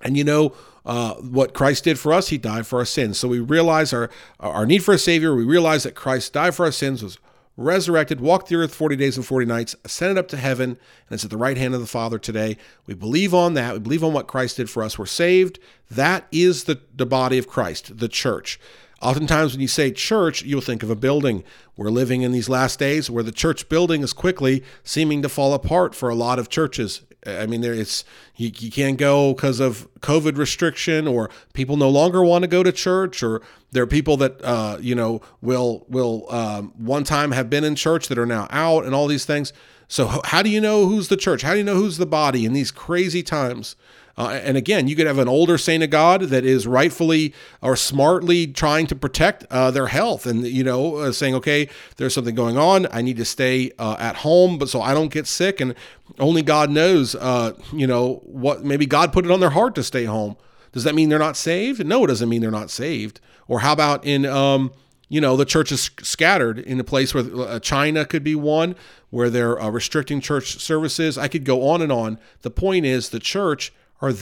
And 0.01 0.17
you 0.17 0.23
know, 0.23 0.53
uh, 0.85 1.15
what 1.15 1.53
Christ 1.53 1.83
did 1.83 1.97
for 1.97 2.13
us, 2.13 2.29
He 2.29 2.37
died 2.37 2.67
for 2.67 2.79
our 2.79 2.85
sins. 2.85 3.17
So 3.17 3.27
we 3.27 3.39
realize 3.39 3.93
our 3.93 4.09
our 4.39 4.65
need 4.65 4.83
for 4.83 4.93
a 4.93 4.99
Savior. 4.99 5.35
We 5.35 5.43
realize 5.43 5.83
that 5.83 5.95
Christ 5.95 6.33
died 6.33 6.53
for 6.53 6.65
our 6.65 6.71
sins, 6.71 7.03
was 7.03 7.17
resurrected, 7.57 8.19
walked 8.19 8.49
the 8.49 8.55
earth 8.55 8.75
40 8.75 8.95
days 8.95 9.17
and 9.17 9.25
40 9.25 9.45
nights, 9.45 9.75
ascended 9.85 10.17
up 10.17 10.27
to 10.29 10.37
heaven, 10.37 10.71
and 10.71 11.11
it's 11.11 11.23
at 11.23 11.29
the 11.29 11.37
right 11.37 11.57
hand 11.57 11.73
of 11.73 11.81
the 11.81 11.87
Father 11.87 12.19
today. 12.19 12.57
We 12.85 12.93
believe 12.93 13.33
on 13.33 13.53
that. 13.53 13.73
We 13.73 13.79
believe 13.79 14.03
on 14.03 14.13
what 14.13 14.27
Christ 14.27 14.57
did 14.57 14.69
for 14.69 14.83
us. 14.83 14.99
We're 14.99 15.05
saved. 15.05 15.59
That 15.89 16.27
is 16.31 16.65
the, 16.65 16.81
the 16.93 17.05
body 17.05 17.37
of 17.37 17.47
Christ, 17.47 17.97
the 17.97 18.09
church. 18.09 18.59
Oftentimes, 19.01 19.53
when 19.53 19.61
you 19.61 19.67
say 19.67 19.91
church, 19.91 20.43
you'll 20.43 20.61
think 20.61 20.81
of 20.81 20.89
a 20.89 20.95
building. 20.95 21.43
We're 21.77 21.89
living 21.89 22.21
in 22.21 22.31
these 22.31 22.49
last 22.49 22.79
days 22.79 23.09
where 23.09 23.23
the 23.23 23.31
church 23.31 23.69
building 23.69 24.01
is 24.01 24.13
quickly 24.13 24.63
seeming 24.83 25.21
to 25.21 25.29
fall 25.29 25.53
apart 25.53 25.93
for 25.93 26.09
a 26.09 26.15
lot 26.15 26.39
of 26.39 26.49
churches. 26.49 27.01
I 27.25 27.45
mean, 27.45 27.61
there 27.61 27.73
it's 27.73 28.03
you, 28.35 28.51
you 28.57 28.71
can't 28.71 28.97
go 28.97 29.33
because 29.33 29.59
of 29.59 29.87
COVID 30.01 30.37
restriction, 30.37 31.07
or 31.07 31.29
people 31.53 31.77
no 31.77 31.89
longer 31.89 32.23
want 32.23 32.43
to 32.43 32.47
go 32.47 32.63
to 32.63 32.71
church, 32.71 33.23
or 33.23 33.41
there 33.71 33.83
are 33.83 33.87
people 33.87 34.17
that 34.17 34.41
uh, 34.43 34.77
you 34.79 34.95
know 34.95 35.21
will 35.41 35.85
will 35.89 36.31
um, 36.31 36.73
one 36.77 37.03
time 37.03 37.31
have 37.31 37.49
been 37.49 37.63
in 37.63 37.75
church 37.75 38.07
that 38.07 38.17
are 38.17 38.25
now 38.25 38.47
out, 38.51 38.85
and 38.85 38.93
all 38.93 39.07
these 39.07 39.25
things. 39.25 39.53
So 39.87 40.21
how 40.25 40.41
do 40.41 40.49
you 40.49 40.61
know 40.61 40.87
who's 40.87 41.09
the 41.09 41.17
church? 41.17 41.41
How 41.41 41.51
do 41.51 41.59
you 41.59 41.63
know 41.63 41.75
who's 41.75 41.97
the 41.97 42.05
body 42.05 42.45
in 42.45 42.53
these 42.53 42.71
crazy 42.71 43.21
times? 43.21 43.75
Uh, 44.17 44.39
and 44.43 44.55
again, 44.55 44.87
you 44.87 44.95
could 44.95 45.07
have 45.07 45.17
an 45.17 45.27
older 45.27 45.57
saint 45.57 45.83
of 45.83 45.89
God 45.89 46.21
that 46.21 46.45
is 46.45 46.65
rightfully 46.65 47.33
or 47.61 47.75
smartly 47.75 48.47
trying 48.47 48.87
to 48.87 48.95
protect 48.95 49.45
uh, 49.51 49.71
their 49.71 49.87
health, 49.87 50.25
and 50.25 50.45
you 50.47 50.63
know, 50.63 50.95
uh, 50.95 51.11
saying, 51.11 51.35
"Okay, 51.35 51.67
there's 51.97 52.13
something 52.13 52.35
going 52.35 52.57
on. 52.57 52.87
I 52.91 53.01
need 53.01 53.17
to 53.17 53.25
stay 53.25 53.71
uh, 53.77 53.97
at 53.99 54.17
home, 54.17 54.57
but 54.57 54.69
so 54.69 54.81
I 54.81 54.93
don't 54.93 55.11
get 55.11 55.27
sick." 55.27 55.59
And 55.59 55.75
only 56.17 56.41
God 56.41 56.69
knows, 56.69 57.15
uh, 57.15 57.53
you 57.73 57.87
know, 57.87 58.21
what 58.23 58.63
maybe 58.63 58.85
God 58.85 59.11
put 59.11 59.25
it 59.25 59.31
on 59.31 59.41
their 59.41 59.49
heart 59.49 59.75
to 59.75 59.83
stay 59.83 60.05
home. 60.05 60.37
Does 60.71 60.85
that 60.85 60.95
mean 60.95 61.09
they're 61.09 61.19
not 61.19 61.37
saved? 61.37 61.85
No, 61.85 62.05
it 62.05 62.07
doesn't 62.07 62.29
mean 62.29 62.41
they're 62.41 62.51
not 62.51 62.69
saved. 62.69 63.19
Or 63.47 63.59
how 63.59 63.73
about 63.73 64.05
in 64.05 64.25
um, 64.25 64.71
you 65.09 65.19
know 65.19 65.35
the 65.35 65.45
church 65.45 65.73
is 65.73 65.91
scattered 66.01 66.57
in 66.57 66.79
a 66.79 66.85
place 66.85 67.13
where 67.13 67.25
uh, 67.35 67.59
China 67.59 68.05
could 68.05 68.23
be 68.23 68.35
one 68.35 68.75
where 69.09 69.29
they're 69.29 69.55
restricting 69.55 70.21
church 70.21 70.57
services. 70.57 71.17
I 71.17 71.27
could 71.27 71.43
go 71.43 71.67
on 71.67 71.81
and 71.81 71.91
on. 71.91 72.17
The 72.43 72.51
point 72.51 72.85
is 72.85 73.09
the 73.09 73.19
church 73.19 73.73
are 74.05 74.13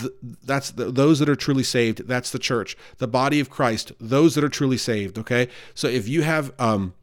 that's 0.44 0.72
the, 0.72 0.92
those 0.92 1.20
that 1.20 1.30
are 1.30 1.36
truly 1.36 1.64
saved. 1.64 2.08
That's 2.08 2.32
the 2.32 2.40
church, 2.40 2.76
the 2.98 3.08
body 3.08 3.40
of 3.40 3.50
Christ. 3.50 3.92
Those 4.00 4.36
that 4.36 4.44
are 4.44 4.50
truly 4.50 4.78
saved. 4.78 5.18
Okay, 5.18 5.48
so 5.74 5.88
if 5.88 6.08
you 6.08 6.22
have 6.24 6.54
um, 6.60 6.94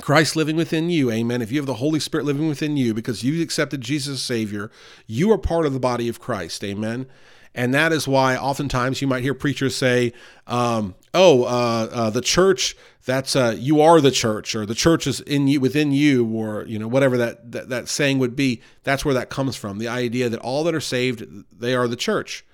Christ 0.00 0.36
living 0.36 0.56
within 0.56 0.90
you, 0.90 1.10
amen. 1.10 1.42
If 1.42 1.52
you 1.52 1.58
have 1.58 1.66
the 1.66 1.74
Holy 1.74 2.00
Spirit 2.00 2.24
living 2.24 2.48
within 2.48 2.76
you 2.76 2.94
because 2.94 3.22
you 3.22 3.42
accepted 3.42 3.80
Jesus 3.80 4.14
as 4.14 4.22
Savior, 4.22 4.70
you 5.06 5.30
are 5.32 5.38
part 5.38 5.66
of 5.66 5.72
the 5.72 5.80
body 5.80 6.08
of 6.08 6.20
Christ, 6.20 6.62
amen. 6.64 7.06
And 7.54 7.72
that 7.72 7.92
is 7.92 8.08
why 8.08 8.36
oftentimes 8.36 9.00
you 9.00 9.06
might 9.06 9.22
hear 9.22 9.34
preachers 9.34 9.76
say, 9.76 10.12
um, 10.46 10.96
"Oh, 11.14 11.44
uh, 11.44 11.88
uh, 11.92 12.10
the 12.10 12.20
church 12.20 12.76
that's 13.06 13.36
uh, 13.36 13.54
you 13.58 13.80
are 13.80 14.00
the 14.00 14.10
church, 14.10 14.54
or 14.54 14.66
the 14.66 14.74
church 14.74 15.06
is 15.06 15.20
in 15.20 15.48
you, 15.48 15.60
within 15.60 15.92
you, 15.92 16.26
or 16.26 16.64
you 16.66 16.78
know 16.78 16.88
whatever 16.88 17.16
that, 17.16 17.52
that 17.52 17.68
that 17.70 17.88
saying 17.88 18.18
would 18.18 18.36
be." 18.36 18.60
That's 18.82 19.04
where 19.04 19.14
that 19.14 19.30
comes 19.30 19.56
from. 19.56 19.78
The 19.78 19.88
idea 19.88 20.28
that 20.28 20.40
all 20.40 20.64
that 20.64 20.74
are 20.74 20.80
saved, 20.80 21.24
they 21.52 21.74
are 21.74 21.88
the 21.88 21.96
church, 21.96 22.44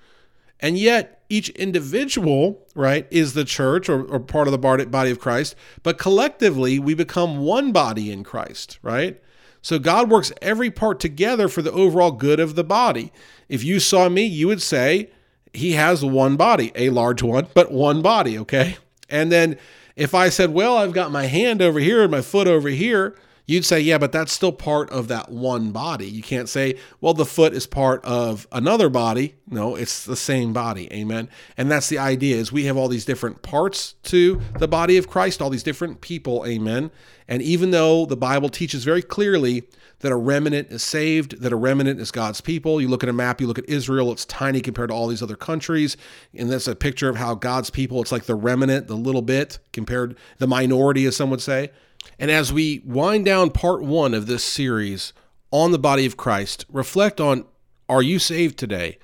and 0.59 0.77
yet 0.77 1.23
each 1.29 1.49
individual, 1.51 2.67
right, 2.75 3.07
is 3.09 3.33
the 3.33 3.45
church 3.45 3.89
or, 3.89 4.03
or 4.03 4.19
part 4.19 4.47
of 4.47 4.51
the 4.51 4.57
body 4.57 5.11
of 5.11 5.19
Christ. 5.19 5.55
But 5.81 5.97
collectively, 5.97 6.77
we 6.77 6.93
become 6.93 7.39
one 7.39 7.71
body 7.71 8.11
in 8.11 8.23
Christ, 8.23 8.77
right? 8.81 9.21
So 9.61 9.79
God 9.79 10.09
works 10.09 10.33
every 10.41 10.71
part 10.71 10.99
together 10.99 11.47
for 11.47 11.61
the 11.61 11.71
overall 11.71 12.11
good 12.11 12.39
of 12.39 12.55
the 12.55 12.63
body. 12.63 13.11
If 13.47 13.63
you 13.63 13.79
saw 13.79 14.09
me, 14.09 14.23
you 14.23 14.47
would 14.47 14.61
say 14.61 15.11
he 15.53 15.73
has 15.73 16.03
one 16.03 16.37
body, 16.37 16.71
a 16.75 16.89
large 16.89 17.21
one, 17.21 17.47
but 17.53 17.71
one 17.71 18.01
body, 18.01 18.37
okay? 18.39 18.77
And 19.09 19.31
then 19.31 19.57
if 19.95 20.13
I 20.15 20.29
said, 20.29 20.53
well, 20.53 20.77
I've 20.77 20.93
got 20.93 21.11
my 21.11 21.25
hand 21.25 21.61
over 21.61 21.79
here 21.79 22.01
and 22.01 22.11
my 22.11 22.21
foot 22.21 22.47
over 22.47 22.69
here, 22.69 23.15
you'd 23.45 23.65
say, 23.65 23.79
yeah, 23.79 23.97
but 23.97 24.11
that's 24.11 24.31
still 24.31 24.51
part 24.51 24.89
of 24.89 25.07
that 25.09 25.29
one 25.29 25.71
body. 25.71 26.07
You 26.07 26.23
can't 26.23 26.49
say, 26.49 26.77
well, 26.99 27.13
the 27.13 27.25
foot 27.25 27.53
is 27.53 27.65
part 27.65 28.03
of 28.05 28.47
another 28.51 28.89
body. 28.89 29.35
No, 29.47 29.75
it's 29.75 30.05
the 30.05 30.15
same 30.15 30.53
body. 30.53 30.91
Amen. 30.93 31.29
And 31.57 31.69
that's 31.69 31.89
the 31.89 31.97
idea 31.97 32.37
is 32.37 32.51
we 32.51 32.65
have 32.65 32.77
all 32.77 32.87
these 32.87 33.05
different 33.05 33.41
parts 33.41 33.95
to 34.03 34.41
the 34.59 34.67
body 34.67 34.97
of 34.97 35.07
Christ, 35.07 35.41
all 35.41 35.49
these 35.49 35.63
different 35.63 36.01
people. 36.01 36.45
Amen. 36.45 36.91
And 37.27 37.41
even 37.41 37.71
though 37.71 38.05
the 38.05 38.17
Bible 38.17 38.49
teaches 38.49 38.83
very 38.83 39.01
clearly 39.01 39.63
that 39.99 40.11
a 40.11 40.15
remnant 40.15 40.69
is 40.71 40.83
saved, 40.83 41.41
that 41.41 41.53
a 41.53 41.55
remnant 41.55 41.99
is 41.99 42.11
God's 42.11 42.41
people. 42.41 42.81
You 42.81 42.87
look 42.87 43.03
at 43.03 43.09
a 43.09 43.13
map, 43.13 43.39
you 43.39 43.47
look 43.47 43.59
at 43.59 43.69
Israel, 43.69 44.11
it's 44.11 44.25
tiny 44.25 44.59
compared 44.59 44.89
to 44.89 44.95
all 44.95 45.07
these 45.07 45.21
other 45.21 45.35
countries. 45.35 45.95
And 46.35 46.51
that's 46.51 46.67
a 46.67 46.75
picture 46.75 47.07
of 47.07 47.17
how 47.17 47.35
God's 47.35 47.69
people, 47.69 48.01
it's 48.01 48.11
like 48.11 48.23
the 48.23 48.35
remnant, 48.35 48.87
the 48.87 48.95
little 48.95 49.21
bit 49.21 49.59
compared, 49.71 50.17
the 50.39 50.47
minority, 50.47 51.05
as 51.05 51.15
some 51.15 51.29
would 51.29 51.41
say. 51.41 51.71
And 52.19 52.31
as 52.31 52.53
we 52.53 52.81
wind 52.85 53.25
down 53.25 53.49
part 53.49 53.83
one 53.83 54.13
of 54.13 54.27
this 54.27 54.43
series 54.43 55.13
on 55.51 55.71
the 55.71 55.79
body 55.79 56.05
of 56.05 56.17
Christ, 56.17 56.65
reflect 56.69 57.19
on 57.19 57.45
are 57.89 58.01
you 58.01 58.19
saved 58.19 58.57
today? 58.57 58.97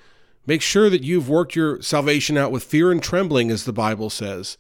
Make 0.46 0.62
sure 0.62 0.90
that 0.90 1.04
you've 1.04 1.28
worked 1.28 1.58
your 1.58 1.82
salvation 1.82 2.38
out 2.38 2.52
with 2.52 2.64
fear 2.64 2.90
and 2.90 3.04
trembling, 3.04 3.52
as 3.52 3.66
the 3.66 3.74
Bible 3.74 4.10
says. 4.10 4.58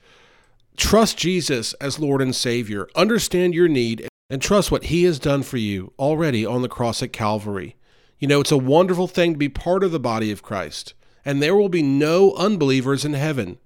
Trust 0.75 1.17
Jesus 1.17 1.73
as 1.75 1.97
Lord 1.97 2.21
and 2.21 2.35
Savior. 2.35 2.89
Understand 2.93 3.53
your 3.53 3.69
need 3.69 4.07
and 4.29 4.41
trust 4.41 4.69
what 4.69 4.85
He 4.85 5.05
has 5.05 5.17
done 5.17 5.43
for 5.43 5.55
you 5.55 5.93
already 5.97 6.45
on 6.45 6.61
the 6.61 6.67
cross 6.67 7.01
at 7.01 7.13
Calvary. 7.13 7.77
You 8.19 8.27
know, 8.27 8.41
it's 8.41 8.51
a 8.51 8.57
wonderful 8.57 9.07
thing 9.07 9.33
to 9.33 9.37
be 9.37 9.49
part 9.49 9.83
of 9.83 9.91
the 9.91 9.99
body 9.99 10.29
of 10.31 10.43
Christ, 10.43 10.93
and 11.23 11.41
there 11.41 11.55
will 11.55 11.69
be 11.69 11.81
no 11.81 12.33
unbelievers 12.33 13.05
in 13.05 13.13
heaven. 13.13 13.57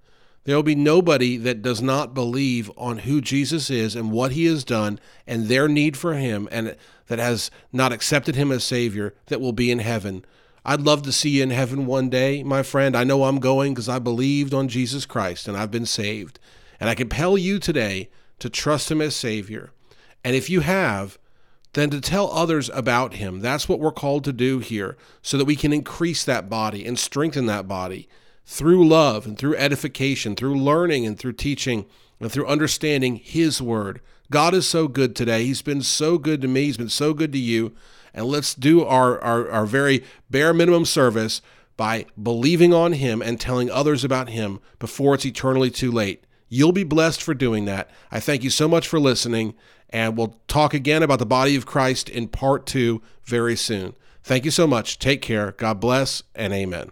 There 0.44 0.56
will 0.56 0.64
be 0.64 0.76
nobody 0.76 1.38
that 1.38 1.62
does 1.62 1.82
not 1.82 2.16
believe 2.16 2.72
on 2.76 3.00
who 3.00 3.22
Jesus 3.22 3.70
is 3.70 3.96
and 3.96 4.12
what 4.12 4.32
he 4.32 4.46
has 4.46 4.64
done 4.64 5.00
and 5.28 5.46
their 5.46 5.68
need 5.68 5.96
for 5.96 6.16
him 6.16 6.48
and 6.52 6.76
that 7.08 7.20
has 7.20 7.52
not 7.72 7.92
accepted 7.92 8.36
him 8.36 8.52
as 8.52 8.64
Savior 8.64 9.14
that 9.28 9.40
will 9.40 9.54
be 9.54 9.70
in 9.70 9.80
heaven. 9.80 10.26
I'd 10.66 10.82
love 10.82 11.04
to 11.04 11.12
see 11.12 11.30
you 11.30 11.44
in 11.44 11.52
heaven 11.52 11.86
one 11.86 12.10
day, 12.10 12.42
my 12.42 12.64
friend. 12.64 12.96
I 12.96 13.04
know 13.04 13.26
I'm 13.26 13.40
going 13.40 13.74
because 13.74 13.90
I 13.90 14.00
believed 14.00 14.54
on 14.54 14.68
Jesus 14.68 15.06
Christ 15.06 15.48
and 15.48 15.56
I've 15.56 15.72
been 15.72 15.86
saved. 15.86 16.40
And 16.80 16.90
I 16.90 16.96
compel 16.96 17.38
you 17.38 17.60
today 17.60 18.10
to 18.40 18.50
trust 18.50 18.90
him 18.90 19.02
as 19.02 19.16
Savior. 19.16 19.72
And 20.24 20.36
if 20.36 20.50
you 20.50 20.62
have, 20.62 21.20
then 21.74 21.90
to 21.92 22.02
tell 22.02 22.32
others 22.32 22.70
about 22.74 23.16
him. 23.16 23.42
That's 23.42 23.70
what 23.70 23.80
we're 23.80 23.92
called 23.92 24.24
to 24.26 24.34
do 24.34 24.60
here 24.60 24.98
so 25.22 25.38
that 25.38 25.46
we 25.46 25.56
can 25.56 25.72
increase 25.72 26.24
that 26.24 26.50
body 26.50 26.86
and 26.86 26.98
strengthen 26.98 27.46
that 27.46 27.68
body 27.68 28.10
through 28.46 28.88
love 28.88 29.26
and 29.26 29.38
through 29.38 29.56
edification, 29.56 30.36
through 30.36 30.58
learning 30.58 31.06
and 31.06 31.18
through 31.18 31.34
teaching 31.34 31.86
and 32.20 32.32
through 32.32 32.48
understanding 32.48 33.16
His 33.16 33.62
Word. 33.62 34.02
God 34.30 34.54
is 34.54 34.68
so 34.68 34.88
good 34.88 35.16
today. 35.16 35.46
He's 35.46 35.62
been 35.62 35.82
so 35.82 36.18
good 36.18 36.42
to 36.42 36.48
me. 36.48 36.66
He's 36.66 36.78
been 36.78 36.90
so 36.90 37.14
good 37.14 37.32
to 37.34 37.38
you. 37.38 37.74
And 38.14 38.26
let's 38.26 38.54
do 38.54 38.84
our, 38.84 39.20
our, 39.22 39.50
our 39.50 39.66
very 39.66 40.04
bare 40.30 40.54
minimum 40.54 40.86
service 40.86 41.42
by 41.78 42.06
believing 42.22 42.74
on 42.74 42.94
Him 42.94 43.22
and 43.22 43.40
telling 43.40 43.70
others 43.70 44.04
about 44.04 44.30
Him 44.30 44.60
before 44.80 45.16
it's 45.16 45.26
eternally 45.26 45.72
too 45.72 45.92
late. 45.92 46.26
You'll 46.48 46.74
be 46.74 46.84
blessed 46.84 47.24
for 47.24 47.34
doing 47.34 47.66
that. 47.66 47.90
I 48.12 48.20
thank 48.20 48.44
you 48.44 48.50
so 48.50 48.68
much 48.68 48.88
for 48.88 49.00
listening, 49.00 49.54
and 49.90 50.18
we'll 50.18 50.36
talk 50.48 50.74
again 50.74 51.02
about 51.02 51.20
the 51.20 51.26
body 51.26 51.56
of 51.56 51.66
Christ 51.66 52.10
in 52.10 52.28
part 52.28 52.66
two 52.66 53.02
very 53.24 53.56
soon. 53.56 53.96
Thank 54.24 54.46
you 54.46 54.52
so 54.52 54.68
much. 54.68 55.00
Take 55.00 55.22
care. 55.22 55.54
God 55.54 55.80
bless, 55.80 56.24
and 56.36 56.54
amen. 56.54 56.92